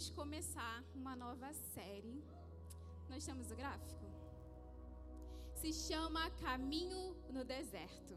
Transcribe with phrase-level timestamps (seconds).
[0.00, 2.24] vamos começar uma nova série.
[3.10, 4.06] Nós temos o gráfico?
[5.54, 8.16] Se chama Caminho no Deserto.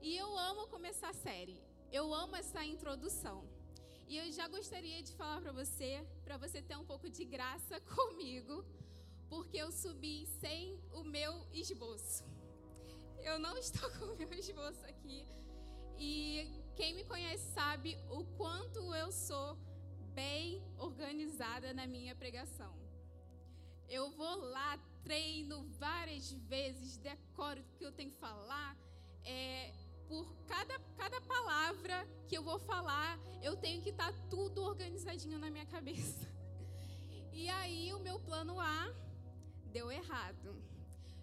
[0.00, 1.60] E eu amo começar a série.
[1.90, 3.42] Eu amo essa introdução.
[4.06, 7.80] E eu já gostaria de falar para você, para você ter um pouco de graça
[7.96, 8.64] comigo,
[9.28, 12.22] porque eu subi sem o meu esboço.
[13.20, 15.26] Eu não estou com o meu esboço aqui.
[15.98, 19.58] E quem me conhece sabe o quanto eu sou
[20.14, 22.72] bem organizada na minha pregação.
[23.88, 28.76] Eu vou lá, treino várias vezes, decoro o que eu tenho que falar.
[29.24, 29.72] É,
[30.08, 35.38] por cada, cada palavra que eu vou falar, eu tenho que estar tá tudo organizadinho
[35.38, 36.28] na minha cabeça.
[37.32, 38.92] E aí, o meu plano A
[39.72, 40.62] deu errado.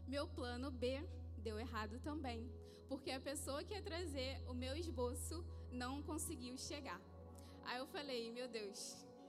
[0.07, 1.03] Meu plano B
[1.37, 2.49] deu errado também,
[2.87, 6.99] porque a pessoa que ia trazer o meu esboço não conseguiu chegar.
[7.67, 8.79] Aí eu falei, meu Deus,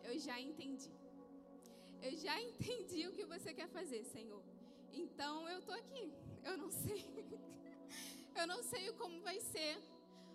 [0.08, 0.92] eu já entendi.
[2.00, 4.42] Eu já entendi o que você quer fazer, Senhor.
[4.92, 6.04] Então eu tô aqui.
[6.44, 7.02] Eu não sei.
[8.40, 9.76] eu não sei como vai ser,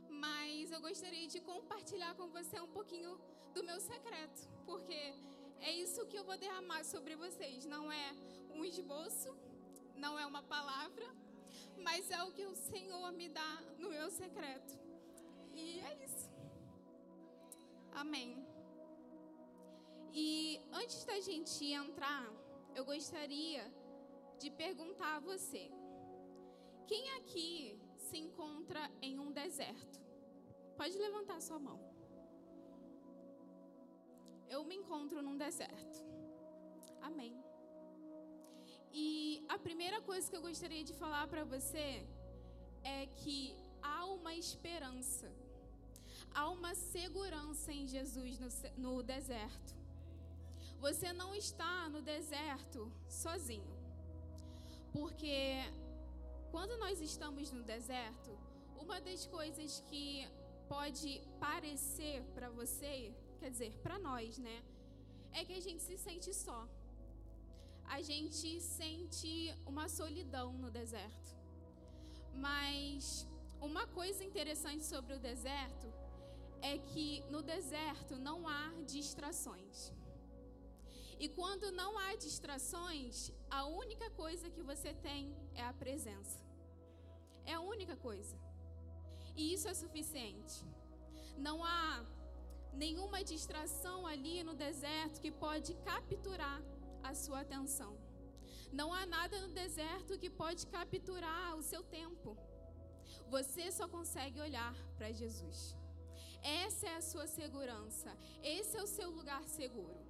[0.09, 3.13] mas eu gostaria de compartilhar com você um pouquinho
[3.55, 5.01] do meu secreto, porque
[5.61, 7.65] é isso que eu vou derramar sobre vocês.
[7.65, 8.07] Não é
[8.53, 9.33] um esboço,
[9.95, 11.07] não é uma palavra,
[11.87, 14.73] mas é o que o Senhor me dá no meu secreto.
[15.53, 16.02] E é isso.
[17.95, 18.45] Amém.
[20.11, 22.25] E antes da gente entrar,
[22.75, 23.63] eu gostaria
[24.39, 25.71] de perguntar a você:
[26.87, 29.99] quem aqui se encontra em um deserto?
[30.77, 31.79] Pode levantar sua mão.
[34.49, 35.99] Eu me encontro num deserto.
[37.01, 37.35] Amém.
[38.91, 42.05] E a primeira coisa que eu gostaria de falar para você
[42.83, 45.31] é que há uma esperança
[46.33, 49.75] há uma segurança em Jesus no, no deserto.
[50.79, 53.73] Você não está no deserto sozinho.
[54.91, 55.37] Porque
[56.51, 58.37] quando nós estamos no deserto,
[58.77, 60.27] uma das coisas que
[60.67, 64.63] pode parecer para você, quer dizer, para nós, né?
[65.31, 66.67] É que a gente se sente só.
[67.85, 71.35] A gente sente uma solidão no deserto.
[72.33, 73.27] Mas
[73.61, 76.02] uma coisa interessante sobre o deserto
[76.71, 78.63] é que no deserto não há
[78.95, 79.91] distrações.
[81.23, 86.39] E quando não há distrações, a única coisa que você tem é a presença.
[87.45, 88.35] É a única coisa.
[89.35, 90.57] E isso é suficiente.
[91.47, 92.05] Não há
[92.83, 96.61] nenhuma distração ali no deserto que pode capturar
[97.03, 97.93] a sua atenção.
[98.71, 102.37] Não há nada no deserto que pode capturar o seu tempo.
[103.29, 105.59] Você só consegue olhar para Jesus.
[106.43, 108.15] Essa é a sua segurança.
[108.43, 110.01] Esse é o seu lugar seguro.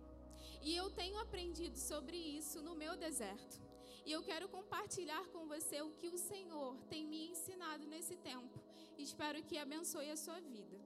[0.62, 3.62] E eu tenho aprendido sobre isso no meu deserto.
[4.06, 8.60] E eu quero compartilhar com você o que o Senhor tem me ensinado nesse tempo.
[8.98, 10.78] Espero que abençoe a sua vida.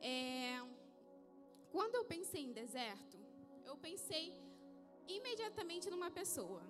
[0.00, 0.60] É...
[1.70, 3.18] Quando eu pensei em deserto,
[3.64, 4.34] eu pensei
[5.06, 6.62] imediatamente numa pessoa.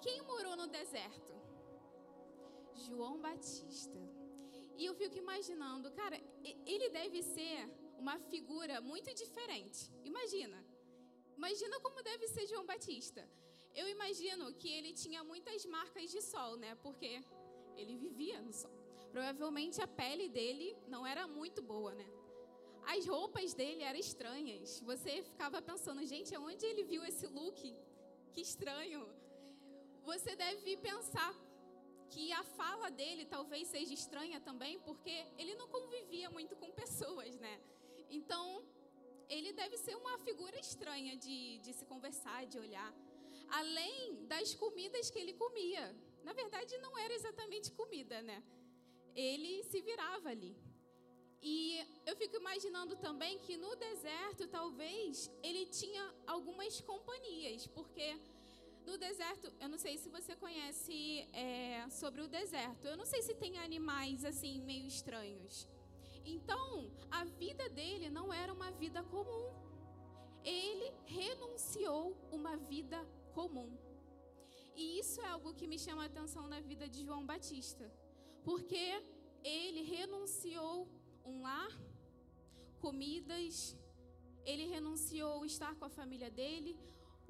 [0.00, 1.32] Quem morou no deserto?
[2.74, 4.11] João Batista.
[4.82, 6.16] E eu fico imaginando, cara,
[6.72, 7.58] ele deve ser
[8.02, 9.80] uma figura muito diferente.
[10.10, 10.58] Imagina.
[11.36, 13.22] Imagina como deve ser João Batista.
[13.80, 16.74] Eu imagino que ele tinha muitas marcas de sol, né?
[16.86, 17.12] Porque
[17.76, 18.74] ele vivia no sol.
[19.12, 22.08] Provavelmente a pele dele não era muito boa, né?
[22.94, 24.80] As roupas dele eram estranhas.
[24.80, 27.60] Você ficava pensando, gente, aonde ele viu esse look?
[28.32, 29.02] Que estranho.
[30.10, 31.32] Você deve pensar
[32.12, 37.34] que a fala dele talvez seja estranha também, porque ele não convivia muito com pessoas,
[37.44, 37.54] né?
[38.18, 38.44] Então,
[39.34, 42.90] ele deve ser uma figura estranha de, de se conversar, de olhar.
[43.60, 45.84] Além das comidas que ele comia.
[46.22, 48.38] Na verdade, não era exatamente comida, né?
[49.14, 50.54] Ele se virava ali.
[51.42, 51.56] E
[52.06, 58.08] eu fico imaginando também que no deserto, talvez, ele tinha algumas companhias, porque
[58.86, 62.86] no deserto, eu não sei se você conhece é, sobre o deserto.
[62.86, 65.68] Eu não sei se tem animais assim meio estranhos.
[66.24, 69.46] Então, a vida dele não era uma vida comum.
[70.44, 72.98] Ele renunciou uma vida
[73.32, 73.70] comum.
[74.74, 77.92] E isso é algo que me chama a atenção na vida de João Batista,
[78.42, 79.02] porque
[79.44, 80.88] ele renunciou
[81.24, 81.72] um lar,
[82.80, 83.76] comidas,
[84.44, 86.76] ele renunciou estar com a família dele,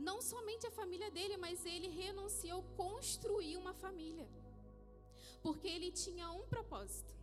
[0.09, 4.29] não somente a família dele, mas ele renunciou construir uma família.
[5.45, 7.15] Porque ele tinha um propósito.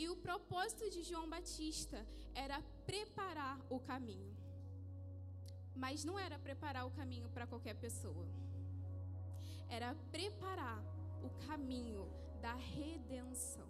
[0.00, 1.98] E o propósito de João Batista
[2.34, 2.60] era
[2.90, 4.34] preparar o caminho.
[5.74, 8.26] Mas não era preparar o caminho para qualquer pessoa.
[9.68, 10.82] Era preparar
[11.22, 12.08] o caminho
[12.40, 13.68] da redenção.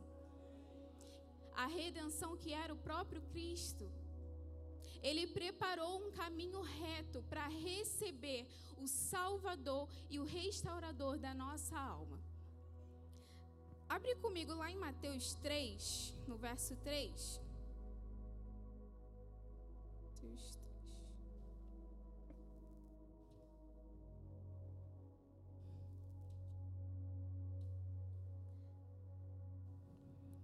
[1.55, 3.91] A redenção que era o próprio Cristo.
[5.03, 12.21] Ele preparou um caminho reto para receber o Salvador e o restaurador da nossa alma.
[13.89, 17.41] Abre comigo lá em Mateus 3, no verso 3.
[20.03, 20.61] Mateus 3.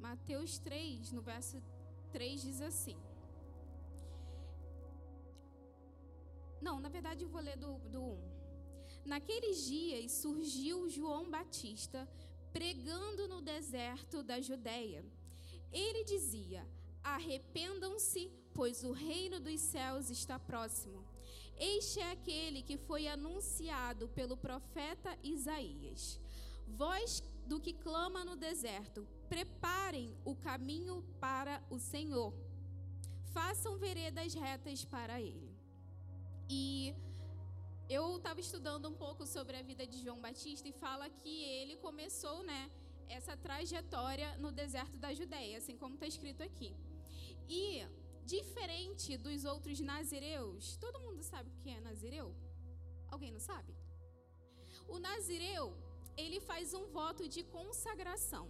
[0.01, 1.63] Mateus 3, no verso
[2.11, 2.97] 3 diz assim.
[6.61, 8.37] Não, na verdade eu vou ler do, do 1.
[9.05, 12.09] Naqueles dias surgiu João Batista
[12.53, 15.05] pregando no deserto da Judéia.
[15.73, 16.67] Ele dizia:
[17.05, 21.05] Arrependam-se, pois o reino dos céus está próximo.
[21.59, 26.21] Este é aquele que foi anunciado pelo profeta Isaías.
[26.67, 32.35] Voz do que clama no deserto: Preparem o caminho para o Senhor.
[33.33, 35.46] Façam veredas retas para ele.
[36.49, 36.95] E
[37.89, 41.77] eu estava estudando um pouco sobre a vida de João Batista e fala que ele
[41.77, 42.71] começou, né,
[43.09, 46.75] essa trajetória no deserto da Judéia, assim como está escrito aqui.
[47.49, 47.87] E
[48.25, 52.35] diferente dos outros nazireus, todo mundo sabe o que é nazireu?
[53.09, 53.73] Alguém não sabe?
[54.89, 55.77] O nazireu,
[56.17, 58.49] ele faz um voto de consagração.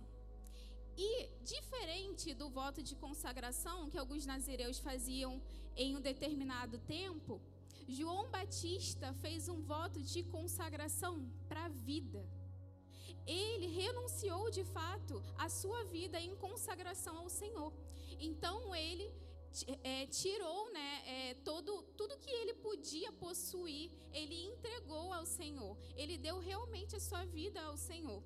[0.96, 5.42] E diferente do voto de consagração que alguns nazireus faziam
[5.76, 7.38] em um determinado tempo,
[7.88, 12.26] João Batista fez um voto de consagração para a vida.
[13.26, 17.72] Ele renunciou de fato a sua vida em consagração ao Senhor.
[18.18, 19.12] Então ele
[19.82, 25.76] é, tirou né, é, todo, tudo que ele podia possuir, ele entregou ao Senhor.
[25.96, 28.22] Ele deu realmente a sua vida ao Senhor.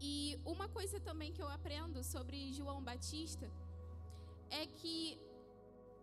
[0.00, 3.50] E uma coisa também que eu aprendo sobre João Batista
[4.48, 5.18] é que,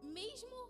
[0.03, 0.69] mesmo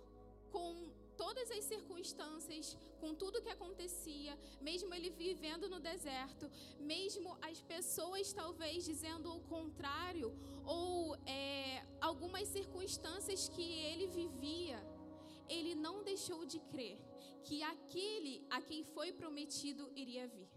[0.51, 7.62] com todas as circunstâncias, com tudo que acontecia, mesmo ele vivendo no deserto, mesmo as
[7.62, 10.33] pessoas talvez dizendo o contrário,
[10.65, 14.79] ou é, algumas circunstâncias que ele vivia,
[15.47, 16.97] ele não deixou de crer
[17.44, 20.55] que aquele a quem foi prometido iria vir.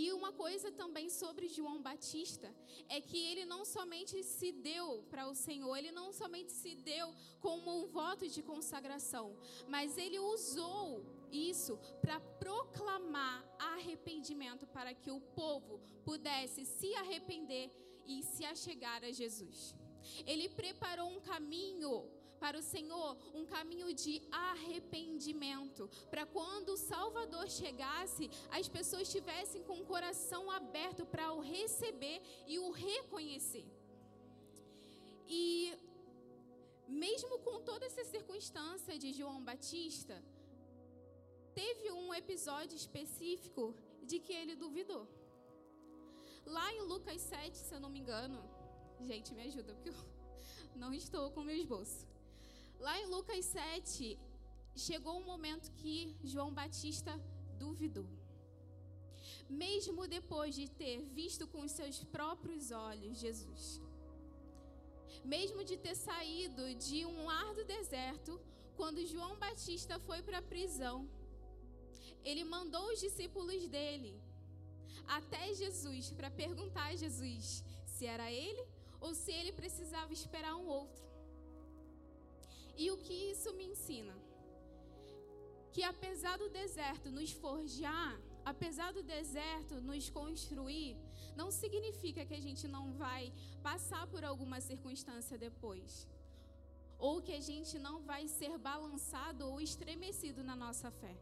[0.00, 2.52] E uma coisa também sobre João Batista
[2.88, 7.14] é que ele não somente se deu para o Senhor, ele não somente se deu
[7.40, 9.36] como um voto de consagração,
[9.68, 17.70] mas ele usou isso para proclamar arrependimento para que o povo pudesse se arrepender
[18.04, 19.76] e se achegar a Jesus.
[20.26, 22.10] Ele preparou um caminho
[22.44, 28.24] para o Senhor um caminho de arrependimento, para quando o Salvador chegasse,
[28.58, 32.18] as pessoas estivessem com o coração aberto para o receber
[32.52, 33.66] e o reconhecer.
[35.26, 35.42] E
[36.86, 40.16] mesmo com toda essa circunstância de João Batista,
[41.54, 43.74] teve um episódio específico
[44.10, 45.04] de que ele duvidou.
[46.44, 48.40] Lá em Lucas 7, se eu não me engano,
[49.12, 50.00] gente, me ajuda, porque eu
[50.76, 52.13] não estou com meu esboço.
[52.78, 54.18] Lá em Lucas 7,
[54.74, 57.12] chegou um momento que João Batista
[57.58, 58.06] duvidou.
[59.48, 63.80] Mesmo depois de ter visto com os seus próprios olhos Jesus.
[65.24, 68.40] Mesmo de ter saído de um árduo deserto,
[68.76, 71.08] quando João Batista foi para a prisão,
[72.24, 74.20] ele mandou os discípulos dele
[75.06, 78.66] até Jesus para perguntar a Jesus se era ele
[79.00, 81.13] ou se ele precisava esperar um outro.
[82.76, 84.14] E o que isso me ensina?
[85.72, 90.96] Que apesar do deserto nos forjar, apesar do deserto nos construir,
[91.36, 96.08] não significa que a gente não vai passar por alguma circunstância depois.
[96.98, 101.16] Ou que a gente não vai ser balançado ou estremecido na nossa fé.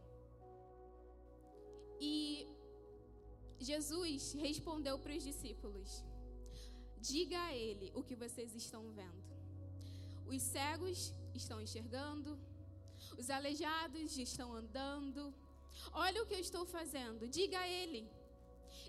[1.99, 2.47] E
[3.59, 6.03] Jesus respondeu para os discípulos:
[6.99, 9.23] Diga a ele o que vocês estão vendo.
[10.25, 12.39] Os cegos estão enxergando,
[13.17, 15.33] os aleijados estão andando.
[15.91, 17.27] Olha o que eu estou fazendo.
[17.27, 18.09] Diga a ele.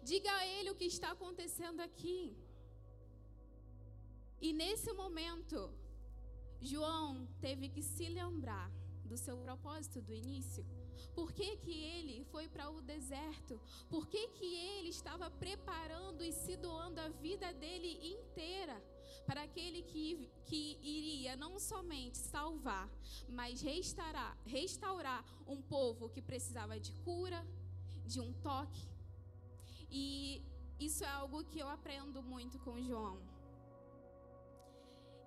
[0.02, 2.36] Diga a ele o que está acontecendo aqui.
[4.40, 5.70] E nesse momento,
[6.60, 8.70] João teve que se lembrar
[9.04, 10.64] do seu propósito do início.
[11.14, 13.60] Por que, que ele foi para o deserto?
[13.88, 18.82] Por que, que ele estava preparando e se doando a vida dele inteira
[19.26, 22.88] para aquele que, que iria não somente salvar,
[23.28, 27.46] mas restaurar, restaurar um povo que precisava de cura,
[28.06, 28.86] de um toque.
[29.90, 30.42] E
[30.78, 33.18] isso é algo que eu aprendo muito com João.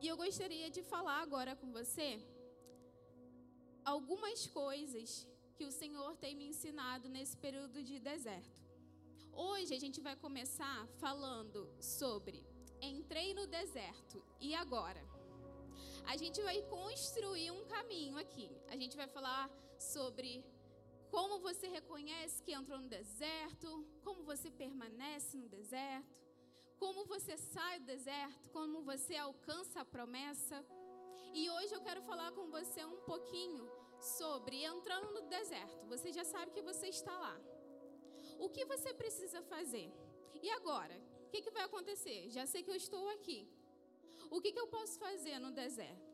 [0.02, 2.10] E eu gostaria de falar agora com você
[3.84, 8.62] algumas coisas que o Senhor tem me ensinado nesse período de deserto.
[9.32, 12.46] Hoje a gente vai começar falando sobre
[12.82, 15.04] entrei no deserto e agora?
[16.06, 18.50] A gente vai construir um caminho aqui.
[18.70, 20.44] A gente vai falar sobre
[21.10, 26.16] como você reconhece que entrou no deserto, como você permanece no deserto,
[26.78, 30.66] como você sai do deserto, como você alcança a promessa.
[31.34, 33.70] E hoje eu quero falar com você um pouquinho
[34.00, 35.86] sobre entrando no deserto.
[35.88, 37.38] Você já sabe que você está lá.
[38.40, 39.92] O que você precisa fazer?
[40.42, 41.07] E agora?
[41.28, 42.20] O que, que vai acontecer?
[42.36, 43.40] Já sei que eu estou aqui.
[44.36, 46.08] O que, que eu posso fazer no deserto?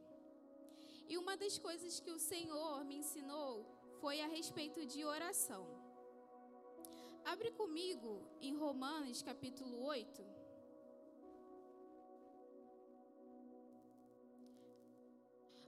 [1.07, 3.51] E uma das coisas que o Senhor me ensinou
[4.01, 5.63] foi a respeito de oração.
[7.33, 10.25] Abre comigo em Romanos capítulo 8.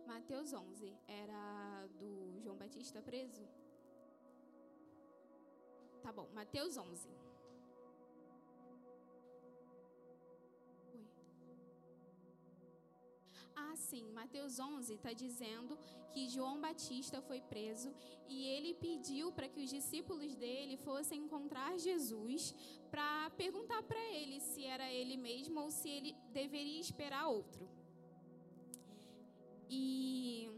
[0.07, 3.45] Mateus 11 era do João Batista preso?
[6.01, 7.34] Tá bom, Mateus 11.
[13.55, 15.77] Ah, sim, Mateus 11 está dizendo
[16.11, 17.93] que João Batista foi preso
[18.27, 22.53] e ele pediu para que os discípulos dele fossem encontrar Jesus
[22.91, 27.67] para perguntar para ele se era ele mesmo ou se ele deveria esperar outro.
[29.69, 30.51] E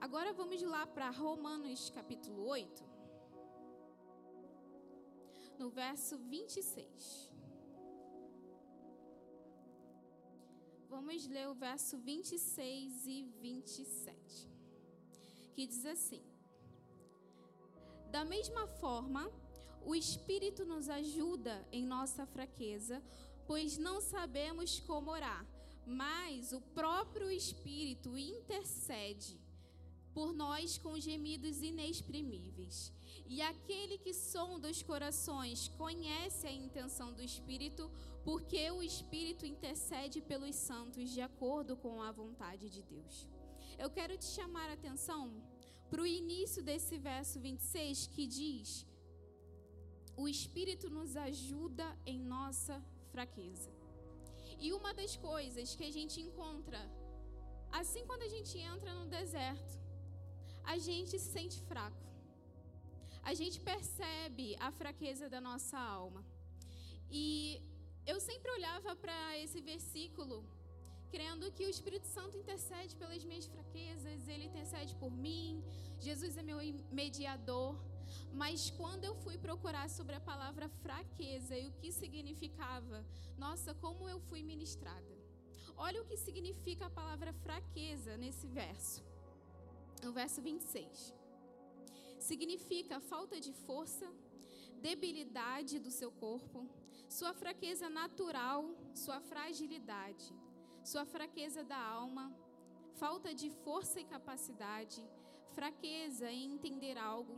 [0.00, 2.84] agora vamos lá para Romanos capítulo 8,
[5.58, 7.31] no verso 26.
[10.92, 14.46] Vamos ler o verso 26 e 27,
[15.54, 16.22] que diz assim:
[18.10, 19.32] Da mesma forma,
[19.86, 23.02] o Espírito nos ajuda em nossa fraqueza,
[23.46, 25.46] pois não sabemos como orar,
[25.86, 29.40] mas o próprio Espírito intercede
[30.12, 32.92] por nós com gemidos inexprimíveis.
[33.26, 37.90] E aquele que sonda os corações conhece a intenção do Espírito,
[38.24, 43.26] porque o Espírito intercede pelos santos de acordo com a vontade de Deus.
[43.78, 45.22] Eu quero te chamar a atenção
[45.90, 48.86] para o início desse verso 26 que diz:
[50.16, 52.76] O Espírito nos ajuda em nossa
[53.10, 53.70] fraqueza.
[54.64, 56.80] E uma das coisas que a gente encontra,
[57.80, 59.74] assim quando a gente entra no deserto,
[60.64, 62.11] a gente se sente fraco.
[63.22, 66.24] A gente percebe a fraqueza da nossa alma.
[67.10, 67.62] E
[68.06, 70.44] eu sempre olhava para esse versículo
[71.12, 75.62] crendo que o Espírito Santo intercede pelas minhas fraquezas, ele intercede por mim,
[76.00, 76.58] Jesus é meu
[76.90, 77.72] mediador.
[78.32, 83.04] Mas quando eu fui procurar sobre a palavra fraqueza e o que significava,
[83.38, 85.14] nossa, como eu fui ministrada.
[85.76, 89.02] Olha o que significa a palavra fraqueza nesse verso.
[90.02, 91.21] No verso 26.
[92.28, 94.06] Significa falta de força,
[94.80, 96.58] debilidade do seu corpo,
[97.08, 98.60] sua fraqueza natural,
[98.94, 100.26] sua fragilidade,
[100.84, 102.26] sua fraqueza da alma,
[103.02, 105.00] falta de força e capacidade,
[105.56, 107.36] fraqueza em entender algo,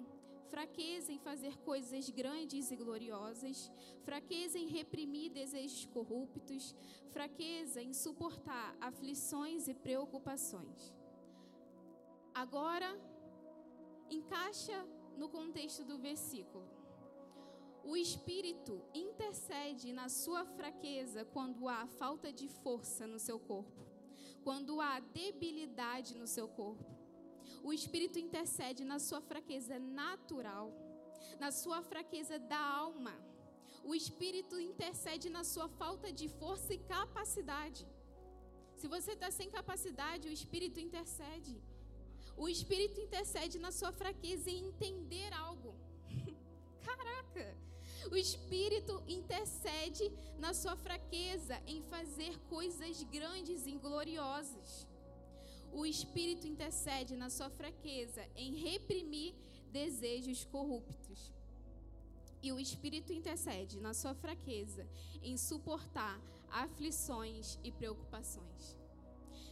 [0.51, 3.73] fraqueza em fazer coisas grandes e gloriosas,
[4.03, 6.75] fraqueza em reprimir desejos corruptos,
[7.11, 10.95] fraqueza em suportar aflições e preocupações.
[12.35, 12.91] Agora,
[14.11, 16.67] encaixa no contexto do versículo.
[17.85, 23.87] O Espírito intercede na sua fraqueza quando há falta de força no seu corpo,
[24.43, 26.91] quando há debilidade no seu corpo.
[27.63, 30.73] O Espírito intercede na sua fraqueza natural,
[31.39, 33.15] na sua fraqueza da alma.
[33.83, 37.87] O Espírito intercede na sua falta de força e capacidade.
[38.77, 41.55] Se você está sem capacidade, o Espírito intercede.
[42.37, 45.75] O Espírito intercede na sua fraqueza em entender algo.
[46.83, 47.57] Caraca!
[48.11, 54.87] O Espírito intercede na sua fraqueza em fazer coisas grandes e gloriosas.
[55.73, 59.35] O Espírito intercede na sua fraqueza em reprimir
[59.73, 61.33] desejos corruptos.
[62.43, 64.87] E o Espírito intercede na sua fraqueza
[65.23, 68.77] em suportar aflições e preocupações.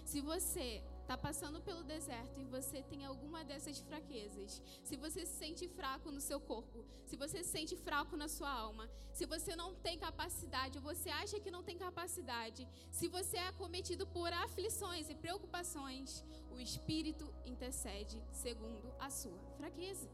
[0.04, 5.37] Se você está passando pelo deserto e você tem alguma dessas fraquezas, se você se
[5.42, 9.54] sente fraco no seu corpo, se você se sente fraco na sua alma, se você
[9.54, 14.32] não tem capacidade ou você acha que não tem capacidade, se você é acometido por
[14.32, 20.09] aflições e preocupações, o Espírito intercede segundo a sua fraqueza.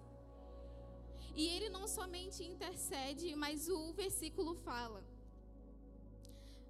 [1.34, 5.04] E ele não somente intercede, mas o versículo fala,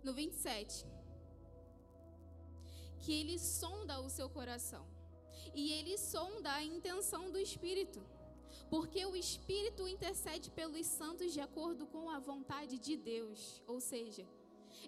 [0.04, 0.84] no 27,
[3.02, 4.84] que ele sonda o seu coração.
[5.54, 8.00] E ele sonda a intenção do Espírito.
[8.70, 13.62] Porque o Espírito intercede pelos santos de acordo com a vontade de Deus.
[13.66, 14.26] Ou seja,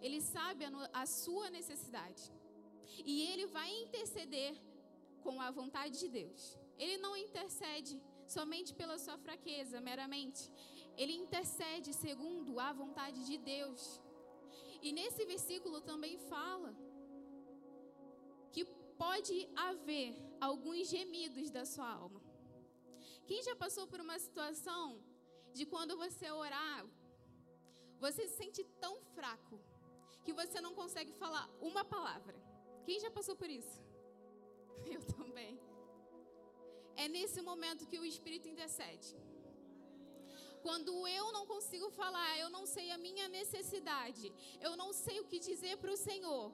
[0.02, 2.23] ele sabe a, sua necessidade.
[3.05, 4.55] E ele vai interceder
[5.23, 6.59] com a vontade de Deus.
[6.79, 10.50] Ele não intercede somente pela sua fraqueza, meramente.
[10.97, 14.00] Ele intercede segundo a vontade de Deus.
[14.83, 16.75] E nesse versículo também fala
[19.02, 20.09] pode haver
[20.49, 22.21] alguns gemidos da sua alma.
[23.28, 24.87] Quem já passou por uma situação
[25.57, 26.80] de quando você orar,
[28.04, 29.57] você se sente tão fraco
[30.25, 32.37] que você não consegue falar uma palavra?
[32.87, 33.78] Quem já passou por isso?
[34.95, 35.54] Eu também.
[37.02, 39.11] É nesse momento que o Espírito intercede.
[40.64, 44.26] Quando eu não consigo falar, eu não sei a minha necessidade,
[44.61, 46.52] eu não sei o que dizer para o Senhor.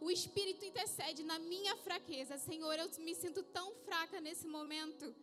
[0.00, 2.38] O Espírito intercede na minha fraqueza.
[2.38, 5.14] Senhor, eu me sinto tão fraca nesse momento.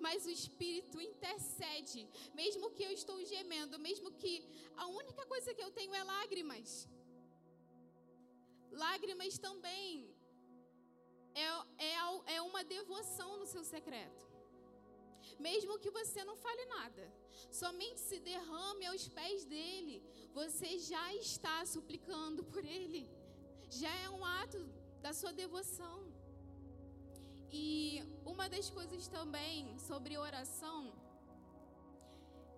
[0.00, 4.32] Mas o Espírito intercede, mesmo que eu estou gemendo, mesmo que
[4.76, 6.88] a única coisa que eu tenho é lágrimas.
[8.70, 10.14] Lágrimas também
[11.34, 11.46] é,
[11.90, 14.26] é, é uma devoção no seu secreto.
[15.38, 17.12] Mesmo que você não fale nada,
[17.50, 23.08] somente se derrame aos pés dele, você já está suplicando por ele.
[23.70, 24.58] Já é um ato
[25.00, 26.12] da sua devoção.
[27.50, 30.92] E uma das coisas também sobre oração,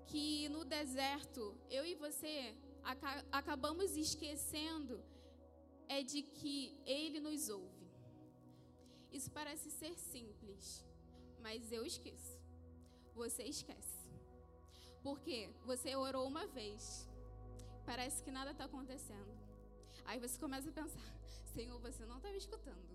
[0.07, 2.57] que no deserto eu e você
[3.31, 5.03] acabamos esquecendo,
[5.89, 7.89] é de que ele nos ouve.
[9.13, 10.85] Isso parece ser simples,
[11.41, 12.39] mas eu esqueço.
[13.15, 14.09] Você esquece.
[15.03, 17.09] Porque você orou uma vez,
[17.85, 19.50] parece que nada está acontecendo.
[20.05, 21.13] Aí você começa a pensar:
[21.55, 22.89] Senhor, você não está me escutando.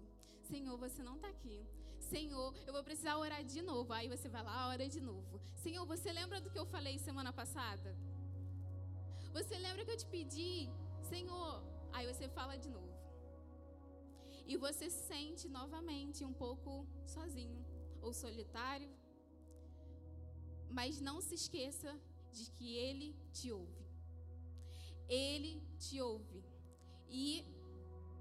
[0.44, 1.66] Senhor, você não está aqui.
[2.00, 3.92] Senhor, eu vou precisar orar de novo.
[3.94, 5.42] Aí você vai lá, ora de novo.
[5.64, 7.96] Senhor, você lembra do que eu falei semana passada?
[9.34, 10.70] Você lembra que eu te pedi?
[11.10, 12.94] Senhor, aí você fala de novo.
[14.46, 17.66] E você se sente novamente um pouco sozinho
[18.02, 18.90] ou solitário
[20.78, 21.98] mas não se esqueça
[22.34, 23.86] de que Ele te ouve.
[25.08, 26.44] Ele te ouve.
[27.10, 27.46] E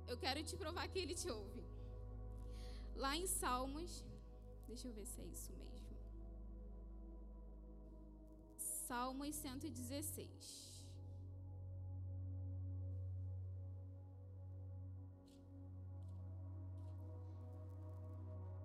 [0.06, 1.62] eu quero te provar que Ele te ouve.
[2.94, 4.04] Lá em Salmos,
[4.66, 5.96] deixa eu ver se é isso mesmo.
[8.56, 10.64] Salmos 116.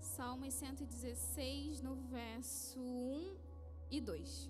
[0.02, 3.38] Salmos 116, no verso 1
[3.90, 4.50] e 2.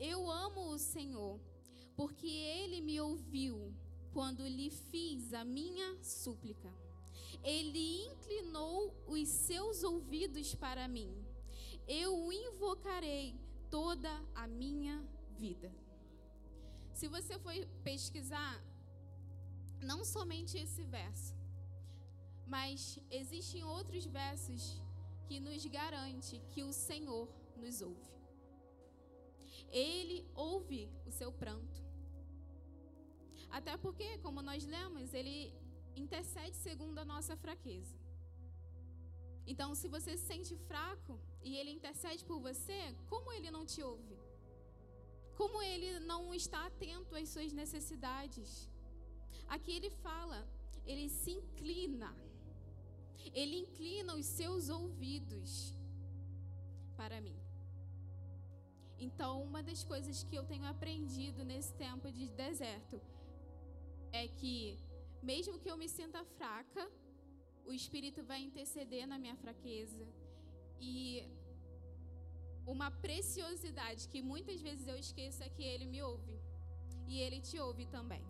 [0.00, 1.38] Eu amo o Senhor,
[1.94, 3.74] porque ele me ouviu
[4.14, 6.72] quando lhe fiz a minha súplica.
[7.44, 11.14] Ele inclinou os seus ouvidos para mim.
[11.86, 13.38] Eu o invocarei
[13.70, 15.70] toda a minha vida.
[16.94, 18.58] Se você for pesquisar,
[19.82, 21.34] não somente esse verso,
[22.46, 24.80] mas existem outros versos
[25.26, 28.19] que nos garante que o Senhor nos ouve.
[29.70, 31.80] Ele ouve o seu pranto.
[33.50, 35.52] Até porque, como nós lemos, ele
[35.96, 37.96] intercede segundo a nossa fraqueza.
[39.46, 43.82] Então, se você se sente fraco e ele intercede por você, como ele não te
[43.82, 44.16] ouve?
[45.36, 48.70] Como ele não está atento às suas necessidades?
[49.48, 50.46] Aqui ele fala,
[50.86, 52.14] ele se inclina
[53.34, 55.74] ele inclina os seus ouvidos
[56.96, 57.36] para mim.
[59.06, 63.00] Então, uma das coisas que eu tenho aprendido nesse tempo de deserto
[64.12, 64.78] é que,
[65.22, 66.84] mesmo que eu me sinta fraca,
[67.64, 70.06] o Espírito vai interceder na minha fraqueza.
[70.78, 71.24] E
[72.66, 76.38] uma preciosidade que muitas vezes eu esqueço é que Ele me ouve.
[77.08, 78.24] E Ele te ouve também.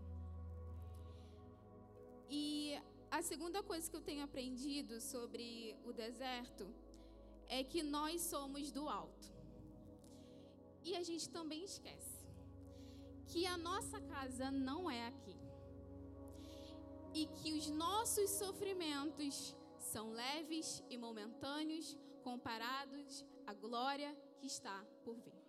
[2.29, 2.79] E
[3.11, 6.73] a segunda coisa que eu tenho aprendido sobre o deserto
[7.49, 9.40] é que nós somos do alto.
[10.85, 12.21] E a gente também esquece
[13.27, 15.37] que a nossa casa não é aqui.
[17.71, 25.41] nossos sofrimentos são leves e momentâneos comparados à glória que está por vir.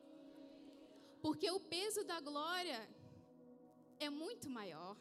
[1.22, 2.90] Porque o peso da glória
[4.00, 4.98] é muito maior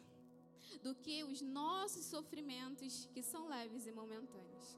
[0.83, 4.77] do que os nossos sofrimentos que são leves e momentâneos.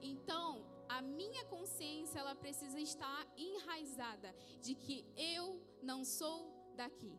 [0.00, 6.38] Então, a minha consciência ela precisa estar enraizada de que eu não sou
[6.76, 7.14] daqui.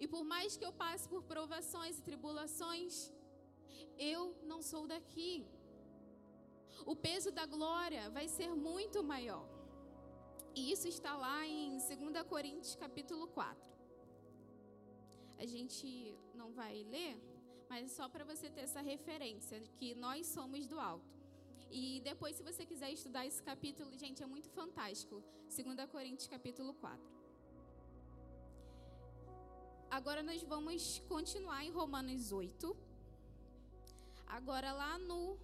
[0.00, 3.12] E por mais que eu passe por provações e tribulações,
[3.98, 5.46] eu não sou daqui.
[6.84, 9.46] O peso da glória vai ser muito maior.
[10.54, 13.70] E isso está lá em 2 Coríntios capítulo 4.
[15.38, 17.20] A gente não vai ler,
[17.68, 21.15] mas só para você ter essa referência de que nós somos do alto.
[21.70, 25.22] E depois, se você quiser estudar esse capítulo, gente, é muito fantástico.
[25.54, 27.16] 2 Coríntios capítulo 4.
[29.90, 32.76] Agora nós vamos continuar em Romanos 8.
[34.26, 35.38] Agora lá no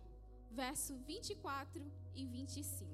[0.50, 1.82] verso 24
[2.14, 2.92] e 25.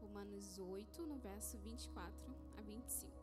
[0.00, 3.17] Romanos 8, no verso 24 a 25.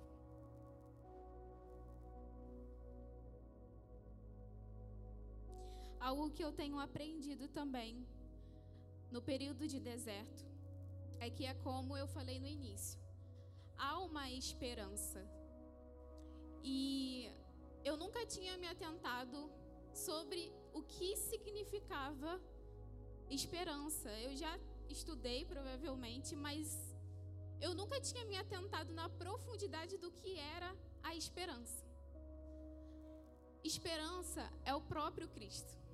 [6.10, 7.94] Algo que eu tenho aprendido também
[9.14, 10.44] no período de deserto
[11.26, 13.00] é que é como eu falei no início
[13.78, 15.22] há uma esperança.
[16.64, 17.30] E
[17.84, 19.52] eu nunca tinha me atentado
[19.94, 22.42] sobre o que significava
[23.30, 24.10] esperança.
[24.20, 26.96] Eu já estudei provavelmente, mas
[27.62, 31.84] eu nunca tinha me atentado na profundidade do que era a esperança.
[33.64, 35.85] Esperança é o próprio Cristo.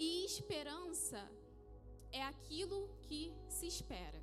[0.00, 1.20] E esperança
[2.10, 4.18] é aquilo que se espera.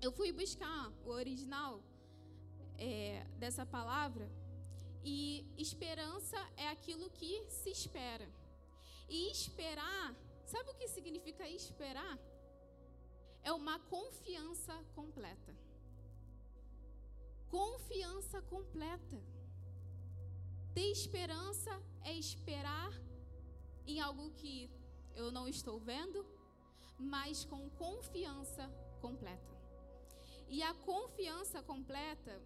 [0.00, 1.82] Eu fui buscar o original
[2.78, 4.30] é, dessa palavra
[5.02, 8.28] e esperança é aquilo que se espera.
[9.08, 12.16] E esperar, sabe o que significa esperar?
[13.42, 15.52] É uma confiança completa.
[17.50, 19.20] Confiança completa.
[20.72, 21.72] Ter esperança
[22.04, 22.92] é esperar
[23.86, 24.70] em algo que
[25.14, 26.26] eu não estou vendo,
[26.98, 28.68] mas com confiança
[29.00, 29.56] completa.
[30.48, 32.40] E a confiança completa,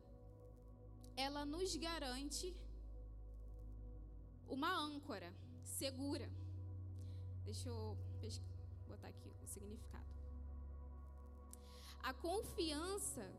[1.16, 2.56] ela nos garante
[4.48, 5.32] uma âncora
[5.64, 6.30] segura.
[7.44, 7.96] Deixa eu
[8.86, 10.10] botar aqui o significado.
[12.02, 13.30] A confiança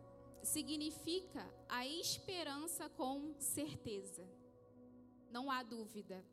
[0.44, 4.28] significa a esperança com certeza.
[5.30, 6.24] Não há dúvida.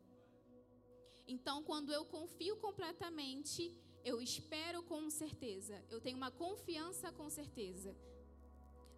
[1.33, 3.61] Então, quando eu confio completamente,
[4.03, 5.75] eu espero com certeza.
[5.89, 7.95] Eu tenho uma confiança com certeza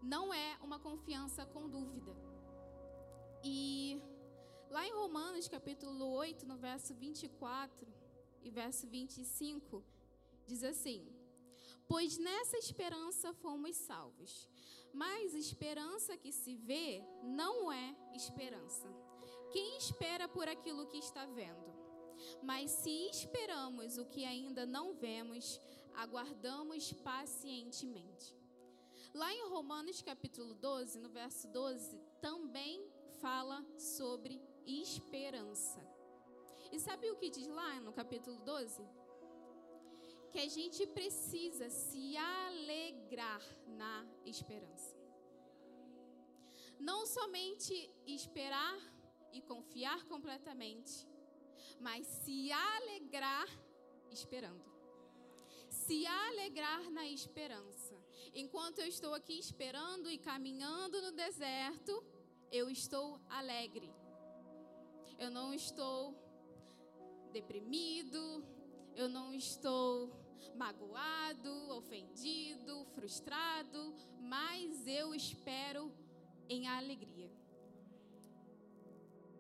[0.02, 2.16] não é uma confiança com dúvida.
[3.44, 4.02] E
[4.70, 7.88] lá em Romanos capítulo 8, no verso 24
[8.44, 9.84] e verso 25,
[10.48, 11.08] diz assim:
[11.88, 14.50] Pois nessa esperança fomos salvos.
[14.94, 18.86] Mas esperança que se vê não é esperança.
[19.50, 21.72] Quem espera por aquilo que está vendo?
[22.42, 25.60] Mas se esperamos o que ainda não vemos,
[25.96, 28.36] aguardamos pacientemente.
[29.14, 32.82] Lá em Romanos capítulo 12, no verso 12, também
[33.20, 35.86] fala sobre esperança.
[36.72, 38.88] E sabe o que diz lá no capítulo 12?
[40.32, 44.96] Que a gente precisa se alegrar na esperança.
[46.80, 47.74] Não somente
[48.08, 48.80] esperar
[49.34, 51.06] e confiar completamente,
[51.80, 53.48] mas se alegrar
[54.12, 54.70] esperando.
[55.70, 57.96] Se alegrar na esperança.
[58.34, 62.04] Enquanto eu estou aqui esperando e caminhando no deserto,
[62.52, 63.90] eu estou alegre.
[65.18, 66.14] Eu não estou
[67.32, 68.44] deprimido,
[68.96, 70.22] eu não estou
[70.56, 75.92] magoado, ofendido, frustrado, mas eu espero
[76.50, 77.11] em alegria.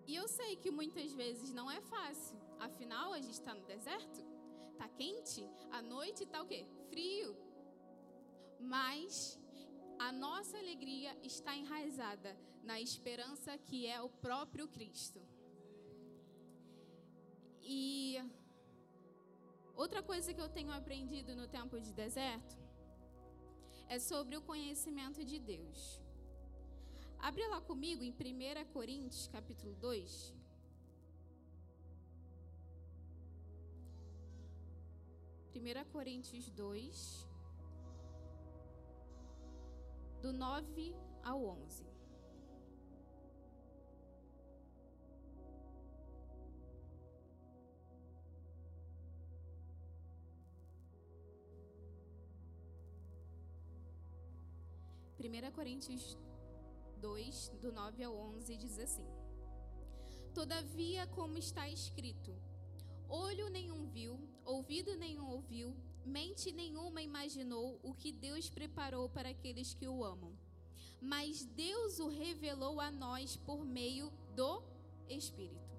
[0.08, 4.26] E eu sei que muitas vezes não é fácil, afinal a gente está no deserto,
[4.72, 6.66] está quente, a noite está o quê?
[6.90, 7.52] Frio
[8.62, 9.40] mas
[9.98, 15.22] a nossa alegria está enraizada na esperança que é o próprio Cristo.
[17.62, 18.18] E
[19.76, 22.58] outra coisa que eu tenho aprendido no tempo de deserto
[23.88, 26.00] é sobre o conhecimento de Deus.
[27.22, 30.34] Abre lá comigo em 1 Coríntios, capítulo 2.
[35.52, 37.30] Primeira Coríntios 2
[40.24, 41.86] do 9 ao 11.
[55.18, 56.18] Primeira Coríntios
[57.02, 59.06] 2, do 9 ao 11, diz assim:
[60.34, 62.34] Todavia, como está escrito,
[63.10, 69.74] olho nenhum viu, ouvido nenhum ouviu, mente nenhuma imaginou o que Deus preparou para aqueles
[69.74, 70.38] que o amam.
[71.02, 74.62] Mas Deus o revelou a nós por meio do
[75.10, 75.72] Espírito.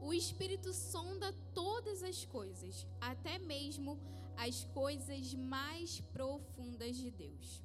[0.00, 3.98] O Espírito sonda todas as coisas, até mesmo
[4.36, 7.62] as coisas mais profundas de Deus.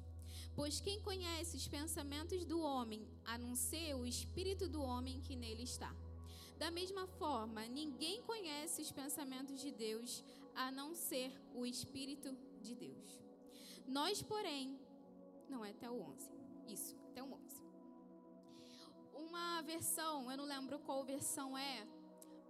[0.54, 5.36] Pois quem conhece os pensamentos do homem, a não ser o espírito do homem que
[5.36, 5.94] nele está?
[6.58, 10.22] Da mesma forma, ninguém conhece os pensamentos de Deus,
[10.54, 13.18] a não ser o espírito de Deus.
[13.86, 14.78] Nós, porém,
[15.48, 16.30] não é até o 11.
[16.68, 17.62] Isso, até o 11.
[19.14, 21.86] Uma versão, eu não lembro qual versão é,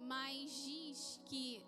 [0.01, 1.65] mas diz que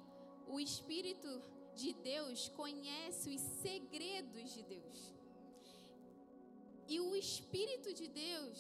[0.47, 1.29] o espírito
[1.75, 5.12] de Deus conhece os segredos de Deus.
[6.93, 8.59] E o Espírito de Deus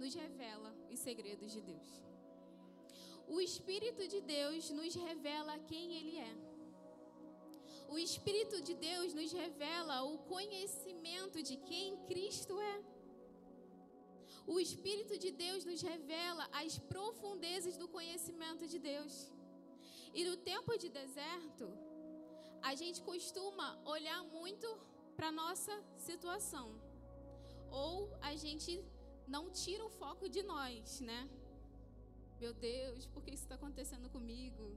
[0.00, 1.88] nos revela os segredos de Deus.
[3.34, 6.34] O Espírito de Deus nos revela quem Ele é.
[7.94, 12.76] O Espírito de Deus nos revela o conhecimento de quem Cristo é.
[14.54, 19.14] O Espírito de Deus nos revela as profundezas do conhecimento de Deus.
[20.14, 21.66] E no tempo de deserto,
[22.70, 24.68] a gente costuma olhar muito
[25.16, 25.74] para a nossa
[26.08, 26.66] situação
[27.72, 28.84] ou a gente
[29.26, 31.28] não tira o foco de nós, né?
[32.38, 34.76] Meu Deus, por que isso está acontecendo comigo?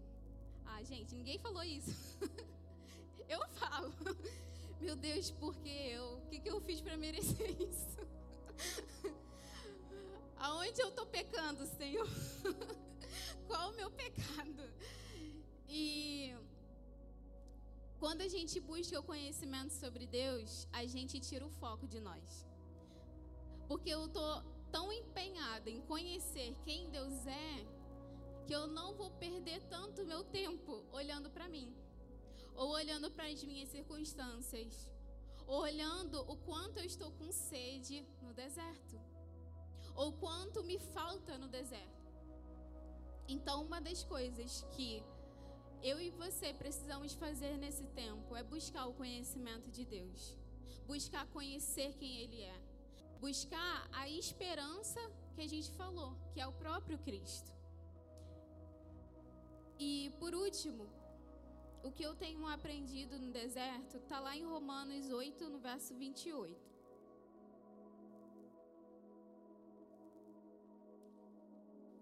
[0.65, 2.17] Ah, gente, ninguém falou isso.
[3.27, 3.93] eu falo.
[4.79, 6.17] Meu Deus, por que eu?
[6.19, 7.97] O que, que eu fiz para merecer isso?
[10.37, 12.07] Aonde eu estou pecando, Senhor?
[13.47, 14.63] Qual o meu pecado?
[15.67, 16.35] E
[17.99, 22.45] quando a gente busca o conhecimento sobre Deus, a gente tira o foco de nós.
[23.67, 27.65] Porque eu estou tão empenhada em conhecer quem Deus é,
[28.45, 31.73] que eu não vou perder tanto meu tempo olhando para mim,
[32.55, 34.89] ou olhando para as minhas circunstâncias,
[35.47, 38.99] ou olhando o quanto eu estou com sede no deserto,
[39.95, 42.05] ou quanto me falta no deserto.
[43.27, 45.03] Então, uma das coisas que
[45.81, 50.37] eu e você precisamos fazer nesse tempo é buscar o conhecimento de Deus,
[50.85, 52.59] buscar conhecer quem Ele é
[53.25, 55.01] buscar a esperança
[55.33, 57.51] que a gente falou, que é o próprio Cristo.
[59.87, 60.85] E por último,
[61.87, 66.75] o que eu tenho aprendido no deserto está lá em Romanos 8, no verso 28.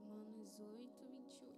[0.09, 1.53] Romanos 8, 28.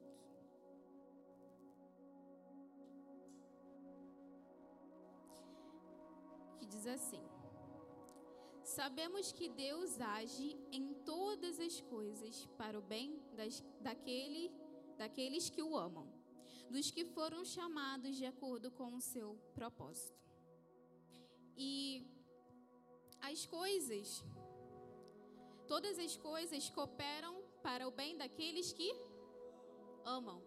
[6.60, 7.35] Que diz assim:
[8.76, 14.52] Sabemos que Deus age em todas as coisas para o bem das, daquele,
[14.98, 16.06] daqueles que o amam,
[16.70, 20.20] dos que foram chamados de acordo com o seu propósito.
[21.56, 22.06] E
[23.22, 24.22] as coisas,
[25.70, 27.34] todas as coisas cooperam
[27.64, 28.94] para o bem daqueles que
[30.04, 30.42] amam.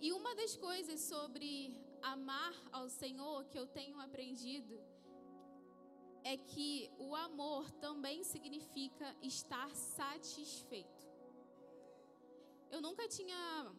[0.00, 4.89] E uma das coisas sobre amar ao Senhor que eu tenho aprendido
[6.24, 11.08] é que o amor também significa estar satisfeito.
[12.70, 13.72] Eu nunca tinha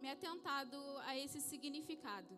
[0.00, 2.34] me atentado a esse significado.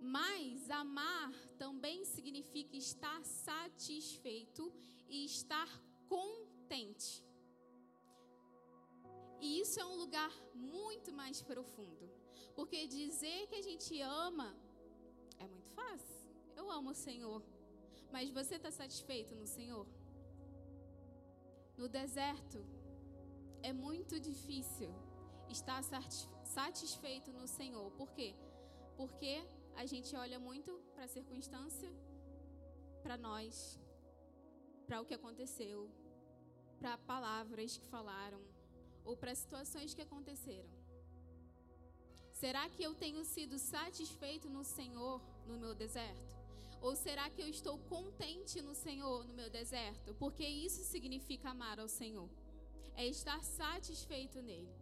[0.00, 4.72] Mas amar também significa estar satisfeito
[5.08, 5.68] e estar
[6.08, 7.24] contente.
[9.40, 12.08] E isso é um lugar muito mais profundo.
[12.54, 14.56] Porque dizer que a gente ama
[15.38, 16.28] é muito fácil.
[16.56, 17.42] Eu amo o Senhor.
[18.10, 19.86] Mas você está satisfeito no Senhor?
[21.76, 22.64] No deserto,
[23.62, 24.90] é muito difícil
[25.48, 25.82] estar
[26.44, 27.90] satisfeito no Senhor.
[27.92, 28.34] Por quê?
[28.96, 29.34] Porque
[29.76, 31.90] a gente olha muito para a circunstância,
[33.02, 33.78] para nós,
[34.86, 35.90] para o que aconteceu,
[36.80, 38.40] para palavras que falaram
[39.04, 40.70] ou para situações que aconteceram.
[42.32, 46.37] Será que eu tenho sido satisfeito no Senhor no meu deserto?
[46.80, 50.14] Ou será que eu estou contente no Senhor no meu deserto?
[50.14, 52.28] Porque isso significa amar ao Senhor.
[52.94, 54.72] É estar satisfeito nele.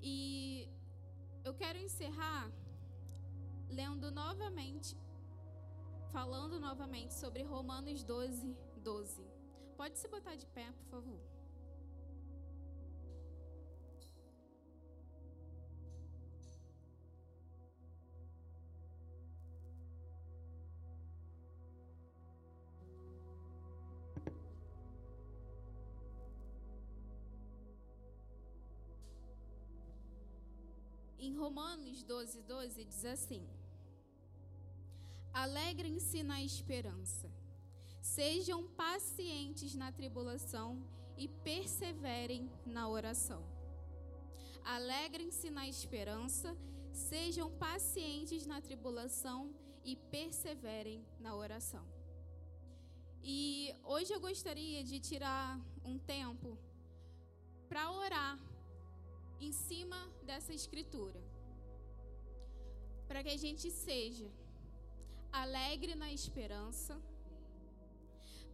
[0.00, 0.68] E
[1.44, 2.50] eu quero encerrar
[3.68, 4.96] lendo novamente,
[6.12, 9.22] falando novamente sobre Romanos 12, 12.
[9.76, 11.33] Pode se botar de pé, por favor.
[31.26, 33.42] Em Romanos 12, 12 diz assim:
[35.32, 37.30] Alegrem-se na esperança,
[38.02, 40.68] sejam pacientes na tribulação
[41.16, 43.42] e perseverem na oração.
[44.76, 46.54] Alegrem-se na esperança,
[46.92, 49.40] sejam pacientes na tribulação
[49.82, 51.86] e perseverem na oração.
[53.22, 56.58] E hoje eu gostaria de tirar um tempo
[57.66, 58.38] para orar
[59.40, 61.20] em cima dessa escritura.
[63.08, 64.30] Para que a gente seja
[65.32, 67.00] alegre na esperança,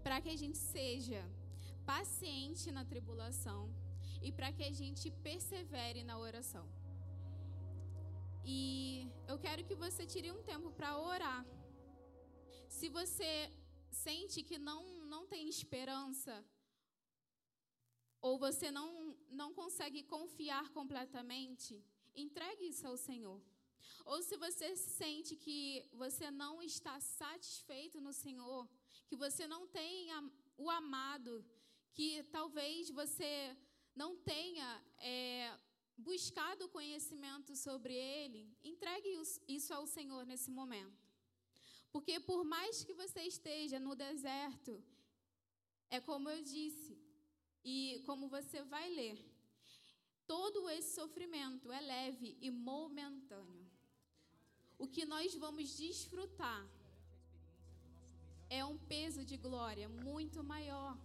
[0.03, 1.23] para que a gente seja
[1.85, 3.71] paciente na tribulação
[4.23, 6.67] e para que a gente persevere na oração.
[8.45, 11.45] E eu quero que você tire um tempo para orar.
[12.69, 13.53] Se você
[13.91, 16.45] sente que não, não tem esperança,
[18.21, 21.83] ou você não, não consegue confiar completamente,
[22.15, 23.41] entregue isso ao Senhor.
[24.05, 28.69] Ou se você sente que você não está satisfeito no Senhor,
[29.09, 30.09] que você não tem
[30.57, 31.45] o amado,
[31.93, 33.57] que talvez você
[33.95, 35.59] não tenha é,
[35.97, 39.11] buscado conhecimento sobre Ele, entregue
[39.49, 41.11] isso ao Senhor nesse momento.
[41.93, 44.83] Porque por mais que você esteja no deserto,
[45.91, 47.00] é como eu disse,
[47.65, 49.19] e como você vai ler,
[50.27, 53.69] todo esse sofrimento é leve e momentâneo.
[54.79, 56.67] O que nós vamos desfrutar
[58.49, 60.97] é um peso de glória muito maior.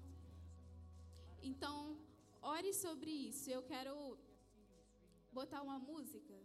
[1.41, 1.97] Então,
[2.41, 3.49] ore sobre isso.
[3.49, 4.17] Eu quero
[5.31, 6.44] botar uma música.